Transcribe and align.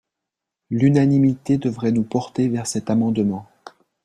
L’unanimité 0.71 1.59
devrait 1.59 1.91
nous 1.91 2.01
porter 2.01 2.47
vers 2.47 2.65
cet 2.65 2.89
amendement 2.89 3.47